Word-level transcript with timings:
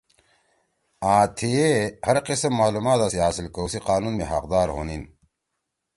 آں 1.11 1.23
تھیے 1.37 1.69
ہرقسم 2.05 2.51
معلومات 2.61 2.99
اسی 3.05 3.19
حاصل 3.25 3.45
کؤ 3.55 3.65
سی 3.71 3.79
قانون 3.89 4.13
می 4.17 4.25
حقدار 4.31 4.67
ھو 4.75 4.81
ینِن۔ 4.85 5.03